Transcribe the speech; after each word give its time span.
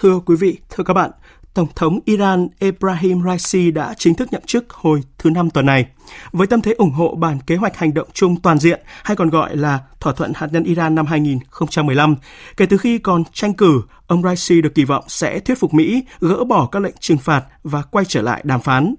Thưa 0.00 0.20
quý 0.26 0.36
vị, 0.36 0.58
thưa 0.70 0.84
các 0.84 0.94
bạn, 0.94 1.10
Tổng 1.54 1.68
thống 1.76 1.98
Iran 2.04 2.48
Ebrahim 2.58 3.22
Raisi 3.24 3.70
đã 3.70 3.94
chính 3.98 4.14
thức 4.14 4.28
nhậm 4.32 4.42
chức 4.46 4.70
hồi 4.70 5.02
thứ 5.18 5.30
năm 5.30 5.50
tuần 5.50 5.66
này. 5.66 5.86
Với 6.32 6.46
tâm 6.46 6.60
thế 6.60 6.72
ủng 6.72 6.90
hộ 6.90 7.14
bản 7.14 7.38
kế 7.46 7.56
hoạch 7.56 7.76
hành 7.76 7.94
động 7.94 8.08
chung 8.12 8.40
toàn 8.42 8.58
diện, 8.58 8.80
hay 9.04 9.16
còn 9.16 9.30
gọi 9.30 9.56
là 9.56 9.80
thỏa 10.00 10.12
thuận 10.12 10.32
hạt 10.34 10.48
nhân 10.52 10.64
Iran 10.64 10.94
năm 10.94 11.06
2015, 11.06 12.16
kể 12.56 12.66
từ 12.66 12.76
khi 12.76 12.98
còn 12.98 13.24
tranh 13.32 13.54
cử, 13.54 13.82
ông 14.06 14.22
Raisi 14.22 14.60
được 14.60 14.74
kỳ 14.74 14.84
vọng 14.84 15.04
sẽ 15.08 15.38
thuyết 15.38 15.58
phục 15.58 15.74
Mỹ 15.74 16.04
gỡ 16.20 16.44
bỏ 16.44 16.66
các 16.66 16.82
lệnh 16.82 16.94
trừng 17.00 17.18
phạt 17.18 17.44
và 17.62 17.82
quay 17.82 18.04
trở 18.04 18.22
lại 18.22 18.40
đàm 18.44 18.60
phán. 18.60 18.94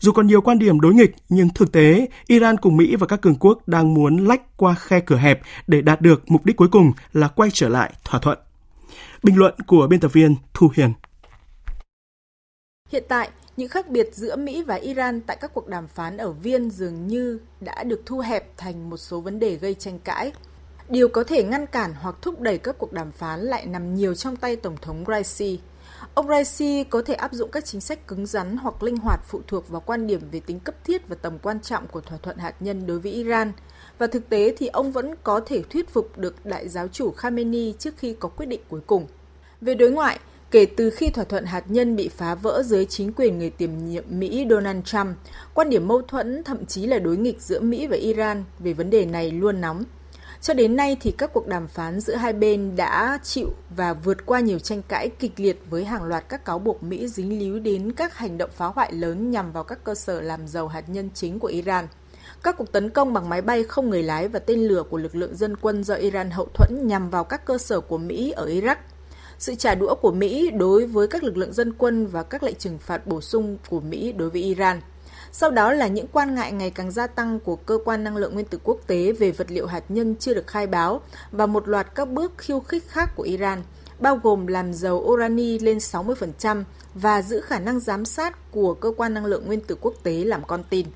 Dù 0.00 0.12
còn 0.12 0.26
nhiều 0.26 0.40
quan 0.40 0.58
điểm 0.58 0.80
đối 0.80 0.94
nghịch, 0.94 1.14
nhưng 1.28 1.48
thực 1.54 1.72
tế, 1.72 2.08
Iran 2.26 2.56
cùng 2.56 2.76
Mỹ 2.76 2.96
và 2.96 3.06
các 3.06 3.20
cường 3.20 3.36
quốc 3.40 3.68
đang 3.68 3.94
muốn 3.94 4.16
lách 4.16 4.56
qua 4.56 4.74
khe 4.74 5.00
cửa 5.00 5.16
hẹp 5.16 5.40
để 5.66 5.82
đạt 5.82 6.00
được 6.00 6.30
mục 6.30 6.44
đích 6.44 6.56
cuối 6.56 6.68
cùng 6.68 6.92
là 7.12 7.28
quay 7.28 7.50
trở 7.52 7.68
lại 7.68 7.92
thỏa 8.04 8.20
thuận. 8.20 8.38
Bình 9.22 9.36
luận 9.36 9.54
của 9.66 9.86
biên 9.90 10.00
tập 10.00 10.12
viên 10.12 10.36
Thu 10.54 10.70
Hiền. 10.74 10.92
Hiện 12.90 13.04
tại, 13.08 13.30
những 13.56 13.68
khác 13.68 13.88
biệt 13.88 14.08
giữa 14.12 14.36
Mỹ 14.36 14.62
và 14.62 14.74
Iran 14.74 15.20
tại 15.20 15.36
các 15.40 15.54
cuộc 15.54 15.68
đàm 15.68 15.86
phán 15.86 16.16
ở 16.16 16.32
Viên 16.32 16.70
dường 16.70 17.06
như 17.06 17.40
đã 17.60 17.84
được 17.84 18.02
thu 18.06 18.18
hẹp 18.18 18.56
thành 18.56 18.90
một 18.90 18.96
số 18.96 19.20
vấn 19.20 19.38
đề 19.38 19.56
gây 19.56 19.74
tranh 19.74 19.98
cãi. 19.98 20.32
Điều 20.88 21.08
có 21.08 21.24
thể 21.24 21.42
ngăn 21.42 21.66
cản 21.66 21.94
hoặc 21.94 22.14
thúc 22.22 22.40
đẩy 22.40 22.58
các 22.58 22.78
cuộc 22.78 22.92
đàm 22.92 23.12
phán 23.12 23.40
lại 23.40 23.66
nằm 23.66 23.94
nhiều 23.94 24.14
trong 24.14 24.36
tay 24.36 24.56
Tổng 24.56 24.76
thống 24.82 25.04
Raisi. 25.06 25.60
Ông 26.14 26.28
Raisi 26.28 26.84
có 26.84 27.02
thể 27.02 27.14
áp 27.14 27.32
dụng 27.32 27.50
các 27.50 27.64
chính 27.64 27.80
sách 27.80 28.06
cứng 28.06 28.26
rắn 28.26 28.56
hoặc 28.56 28.82
linh 28.82 28.96
hoạt 28.96 29.20
phụ 29.26 29.40
thuộc 29.46 29.68
vào 29.68 29.82
quan 29.86 30.06
điểm 30.06 30.20
về 30.30 30.40
tính 30.40 30.60
cấp 30.60 30.74
thiết 30.84 31.08
và 31.08 31.16
tầm 31.22 31.38
quan 31.38 31.60
trọng 31.60 31.86
của 31.86 32.00
thỏa 32.00 32.18
thuận 32.18 32.36
hạt 32.36 32.54
nhân 32.60 32.86
đối 32.86 32.98
với 32.98 33.12
Iran. 33.12 33.52
Và 33.98 34.06
thực 34.06 34.28
tế 34.28 34.54
thì 34.58 34.66
ông 34.66 34.92
vẫn 34.92 35.14
có 35.22 35.40
thể 35.46 35.62
thuyết 35.62 35.90
phục 35.90 36.18
được 36.18 36.46
đại 36.46 36.68
giáo 36.68 36.88
chủ 36.88 37.10
Khamenei 37.10 37.74
trước 37.78 37.94
khi 37.96 38.16
có 38.20 38.28
quyết 38.28 38.46
định 38.46 38.60
cuối 38.68 38.80
cùng. 38.86 39.06
Về 39.60 39.74
đối 39.74 39.90
ngoại, 39.90 40.18
Kể 40.50 40.66
từ 40.76 40.90
khi 40.90 41.10
thỏa 41.10 41.24
thuận 41.24 41.44
hạt 41.44 41.64
nhân 41.68 41.96
bị 41.96 42.08
phá 42.08 42.34
vỡ 42.34 42.62
dưới 42.62 42.84
chính 42.84 43.12
quyền 43.12 43.38
người 43.38 43.50
tiềm 43.50 43.70
nhiệm 43.88 44.04
Mỹ 44.08 44.46
Donald 44.50 44.84
Trump, 44.84 45.16
quan 45.54 45.70
điểm 45.70 45.88
mâu 45.88 46.02
thuẫn 46.02 46.44
thậm 46.44 46.66
chí 46.66 46.86
là 46.86 46.98
đối 46.98 47.16
nghịch 47.16 47.40
giữa 47.40 47.60
Mỹ 47.60 47.86
và 47.86 47.96
Iran 47.96 48.44
về 48.58 48.72
vấn 48.72 48.90
đề 48.90 49.06
này 49.06 49.30
luôn 49.30 49.60
nóng. 49.60 49.84
Cho 50.42 50.54
đến 50.54 50.76
nay 50.76 50.96
thì 51.00 51.10
các 51.10 51.30
cuộc 51.32 51.46
đàm 51.46 51.68
phán 51.68 52.00
giữa 52.00 52.14
hai 52.14 52.32
bên 52.32 52.76
đã 52.76 53.18
chịu 53.22 53.52
và 53.76 53.92
vượt 53.92 54.26
qua 54.26 54.40
nhiều 54.40 54.58
tranh 54.58 54.82
cãi 54.88 55.10
kịch 55.18 55.32
liệt 55.36 55.60
với 55.70 55.84
hàng 55.84 56.04
loạt 56.04 56.28
các 56.28 56.44
cáo 56.44 56.58
buộc 56.58 56.82
Mỹ 56.82 57.08
dính 57.08 57.38
líu 57.38 57.58
đến 57.58 57.92
các 57.92 58.16
hành 58.16 58.38
động 58.38 58.50
phá 58.56 58.66
hoại 58.66 58.92
lớn 58.92 59.30
nhằm 59.30 59.52
vào 59.52 59.64
các 59.64 59.84
cơ 59.84 59.94
sở 59.94 60.20
làm 60.20 60.48
dầu 60.48 60.68
hạt 60.68 60.88
nhân 60.88 61.10
chính 61.14 61.38
của 61.38 61.48
Iran. 61.48 61.86
Các 62.42 62.56
cuộc 62.58 62.72
tấn 62.72 62.90
công 62.90 63.12
bằng 63.12 63.28
máy 63.28 63.42
bay 63.42 63.64
không 63.64 63.90
người 63.90 64.02
lái 64.02 64.28
và 64.28 64.38
tên 64.38 64.60
lửa 64.60 64.82
của 64.90 64.98
lực 64.98 65.16
lượng 65.16 65.36
dân 65.36 65.56
quân 65.56 65.84
do 65.84 65.94
Iran 65.94 66.30
hậu 66.30 66.48
thuẫn 66.54 66.86
nhằm 66.86 67.10
vào 67.10 67.24
các 67.24 67.44
cơ 67.44 67.58
sở 67.58 67.80
của 67.80 67.98
Mỹ 67.98 68.30
ở 68.30 68.46
Iraq 68.46 68.76
sự 69.38 69.54
trả 69.54 69.74
đũa 69.74 69.94
của 69.94 70.12
Mỹ 70.12 70.50
đối 70.50 70.86
với 70.86 71.08
các 71.08 71.24
lực 71.24 71.36
lượng 71.36 71.52
dân 71.52 71.72
quân 71.72 72.06
và 72.06 72.22
các 72.22 72.42
lệnh 72.42 72.54
trừng 72.54 72.78
phạt 72.78 73.06
bổ 73.06 73.20
sung 73.20 73.58
của 73.68 73.80
Mỹ 73.80 74.12
đối 74.12 74.30
với 74.30 74.42
Iran. 74.42 74.80
Sau 75.32 75.50
đó 75.50 75.72
là 75.72 75.86
những 75.86 76.06
quan 76.12 76.34
ngại 76.34 76.52
ngày 76.52 76.70
càng 76.70 76.90
gia 76.90 77.06
tăng 77.06 77.40
của 77.40 77.56
cơ 77.56 77.78
quan 77.84 78.04
năng 78.04 78.16
lượng 78.16 78.34
nguyên 78.34 78.46
tử 78.46 78.58
quốc 78.64 78.78
tế 78.86 79.12
về 79.12 79.30
vật 79.30 79.50
liệu 79.50 79.66
hạt 79.66 79.84
nhân 79.88 80.14
chưa 80.20 80.34
được 80.34 80.46
khai 80.46 80.66
báo 80.66 81.00
và 81.32 81.46
một 81.46 81.68
loạt 81.68 81.94
các 81.94 82.08
bước 82.08 82.32
khiêu 82.38 82.60
khích 82.60 82.88
khác 82.88 83.10
của 83.16 83.22
Iran, 83.22 83.62
bao 83.98 84.16
gồm 84.16 84.46
làm 84.46 84.72
dầu 84.72 84.96
urani 84.96 85.58
lên 85.58 85.78
60% 85.78 86.64
và 86.94 87.22
giữ 87.22 87.40
khả 87.40 87.58
năng 87.58 87.80
giám 87.80 88.04
sát 88.04 88.52
của 88.52 88.74
cơ 88.74 88.92
quan 88.96 89.14
năng 89.14 89.24
lượng 89.24 89.46
nguyên 89.46 89.60
tử 89.60 89.76
quốc 89.80 89.94
tế 90.02 90.24
làm 90.24 90.44
con 90.44 90.62
tin. 90.70 90.86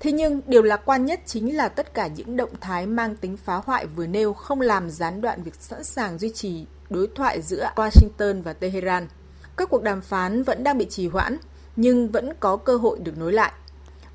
Thế 0.00 0.12
nhưng, 0.12 0.40
điều 0.46 0.62
lạc 0.62 0.80
quan 0.84 1.04
nhất 1.04 1.20
chính 1.26 1.56
là 1.56 1.68
tất 1.68 1.94
cả 1.94 2.06
những 2.06 2.36
động 2.36 2.50
thái 2.60 2.86
mang 2.86 3.16
tính 3.16 3.36
phá 3.36 3.60
hoại 3.64 3.86
vừa 3.86 4.06
nêu 4.06 4.32
không 4.32 4.60
làm 4.60 4.90
gián 4.90 5.20
đoạn 5.20 5.42
việc 5.42 5.54
sẵn 5.60 5.84
sàng 5.84 6.18
duy 6.18 6.30
trì 6.30 6.66
đối 6.90 7.08
thoại 7.14 7.42
giữa 7.42 7.70
Washington 7.76 8.42
và 8.42 8.52
Tehran. 8.52 9.08
Các 9.56 9.68
cuộc 9.70 9.82
đàm 9.82 10.00
phán 10.00 10.42
vẫn 10.42 10.64
đang 10.64 10.78
bị 10.78 10.86
trì 10.90 11.08
hoãn, 11.08 11.38
nhưng 11.76 12.08
vẫn 12.08 12.32
có 12.40 12.56
cơ 12.56 12.76
hội 12.76 12.98
được 12.98 13.18
nối 13.18 13.32
lại. 13.32 13.52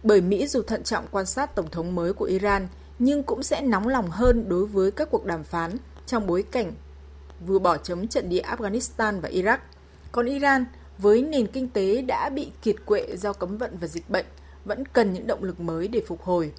Bởi 0.04 0.22
Mỹ 0.22 0.48
dù 0.48 0.62
thận 0.62 0.84
trọng 0.84 1.06
quan 1.12 1.26
sát 1.26 1.56
Tổng 1.56 1.70
thống 1.70 1.96
mới 1.96 2.14
của 2.14 2.26
Iran, 2.26 2.68
nhưng 3.00 3.24
cũng 3.24 3.44
sẽ 3.44 3.62
nóng 3.62 3.88
lòng 3.88 4.10
hơn 4.10 4.50
đối 4.50 4.66
với 4.66 4.92
các 4.92 5.08
cuộc 5.12 5.26
đàm 5.26 5.44
phán 5.44 5.72
trong 6.06 6.28
bối 6.28 6.44
cảnh 6.44 6.72
vừa 7.46 7.60
bỏ 7.60 7.78
chấm 7.78 8.08
trận 8.08 8.30
địa 8.30 8.42
Afghanistan 8.42 9.20
và 9.22 9.30
Iraq. 9.30 9.58
Còn 10.12 10.26
Iran, 10.26 10.66
với 10.98 11.22
nền 11.22 11.48
kinh 11.48 11.70
tế 11.70 12.02
đã 12.02 12.30
bị 12.30 12.52
kiệt 12.62 12.76
quệ 12.86 13.16
do 13.18 13.34
cấm 13.34 13.58
vận 13.58 13.78
và 13.82 13.88
dịch 13.88 14.10
bệnh, 14.10 14.26
vẫn 14.66 14.84
cần 14.86 15.14
những 15.14 15.28
động 15.28 15.44
lực 15.44 15.60
mới 15.60 15.88
để 15.88 16.02
phục 16.08 16.22
hồi. 16.22 16.52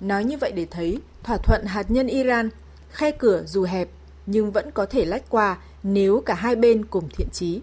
Nói 0.00 0.24
như 0.24 0.36
vậy 0.36 0.52
để 0.52 0.66
thấy, 0.70 0.98
thỏa 1.22 1.36
thuận 1.36 1.64
hạt 1.66 1.90
nhân 1.90 2.06
Iran, 2.06 2.50
khe 2.90 3.10
cửa 3.10 3.44
dù 3.46 3.62
hẹp 3.64 3.88
nhưng 4.26 4.50
vẫn 4.50 4.70
có 4.70 4.86
thể 4.86 5.04
lách 5.04 5.30
qua 5.30 5.58
nếu 5.82 6.20
cả 6.20 6.34
hai 6.34 6.56
bên 6.56 6.84
cùng 6.84 7.08
thiện 7.08 7.28
chí. 7.32 7.60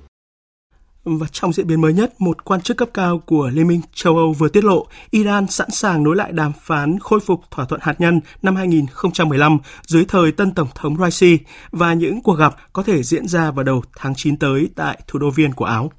Và 1.03 1.27
trong 1.31 1.53
diễn 1.53 1.67
biến 1.67 1.81
mới 1.81 1.93
nhất, 1.93 2.21
một 2.21 2.45
quan 2.45 2.61
chức 2.61 2.77
cấp 2.77 2.89
cao 2.93 3.19
của 3.25 3.49
Liên 3.53 3.67
minh 3.67 3.81
châu 3.93 4.17
Âu 4.17 4.33
vừa 4.33 4.49
tiết 4.49 4.63
lộ 4.63 4.87
Iran 5.11 5.47
sẵn 5.47 5.71
sàng 5.71 6.03
nối 6.03 6.15
lại 6.15 6.31
đàm 6.31 6.51
phán 6.61 6.99
khôi 6.99 7.19
phục 7.19 7.41
thỏa 7.51 7.65
thuận 7.65 7.81
hạt 7.83 8.01
nhân 8.01 8.21
năm 8.41 8.55
2015 8.55 9.57
dưới 9.87 10.05
thời 10.07 10.31
tân 10.31 10.51
Tổng 10.51 10.67
thống 10.75 10.97
Raisi 10.97 11.37
và 11.71 11.93
những 11.93 12.21
cuộc 12.21 12.33
gặp 12.33 12.55
có 12.73 12.83
thể 12.83 13.03
diễn 13.03 13.27
ra 13.27 13.51
vào 13.51 13.63
đầu 13.63 13.83
tháng 13.95 14.15
9 14.15 14.37
tới 14.37 14.69
tại 14.75 14.99
thủ 15.07 15.19
đô 15.19 15.29
Viên 15.29 15.53
của 15.53 15.65
Áo. 15.65 15.91